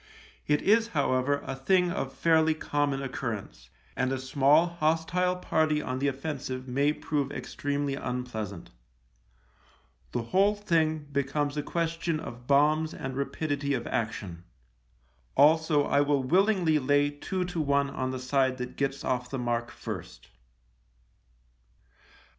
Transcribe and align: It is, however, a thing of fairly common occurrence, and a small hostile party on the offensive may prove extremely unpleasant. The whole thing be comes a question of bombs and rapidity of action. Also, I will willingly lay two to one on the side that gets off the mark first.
It 0.47 0.63
is, 0.63 0.87
however, 0.97 1.43
a 1.45 1.55
thing 1.55 1.91
of 1.91 2.11
fairly 2.11 2.55
common 2.55 3.03
occurrence, 3.03 3.69
and 3.95 4.11
a 4.11 4.17
small 4.17 4.65
hostile 4.65 5.35
party 5.35 5.79
on 5.79 5.99
the 5.99 6.07
offensive 6.07 6.67
may 6.67 6.91
prove 6.91 7.31
extremely 7.31 7.93
unpleasant. 7.93 8.71
The 10.11 10.23
whole 10.23 10.55
thing 10.55 11.05
be 11.11 11.21
comes 11.23 11.55
a 11.55 11.61
question 11.61 12.19
of 12.19 12.47
bombs 12.47 12.95
and 12.95 13.15
rapidity 13.15 13.75
of 13.75 13.85
action. 13.85 14.43
Also, 15.37 15.83
I 15.83 16.01
will 16.01 16.23
willingly 16.23 16.79
lay 16.79 17.11
two 17.11 17.45
to 17.45 17.61
one 17.61 17.91
on 17.91 18.09
the 18.09 18.17
side 18.17 18.57
that 18.57 18.77
gets 18.77 19.03
off 19.05 19.29
the 19.29 19.37
mark 19.37 19.69
first. 19.69 20.29